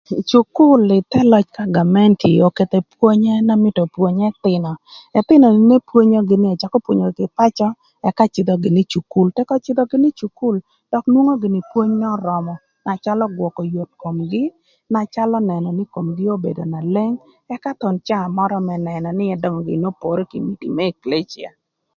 [0.29, 4.71] Cukul ï thë löc ka gamenti oketho epwonye na mïtö opwony ëthïnö,
[5.19, 7.67] ëthïnö n'epwonyogï nï ëcakö pwonyogï pacö
[8.09, 10.55] ëka cïdhö gïnï ï cukul tëk öcïdhö gïnï ï cukul
[10.91, 12.53] dök nwongo gïnï pwony n'örömö
[12.85, 14.43] na calö gwökö yot komgï,
[14.93, 17.13] na calö nënö nï komgï obedo na leng
[17.55, 20.37] ëka thon caa mörö më nënö nï ëdöngö gïnï n'opre kï
[20.75, 21.49] më ekelica.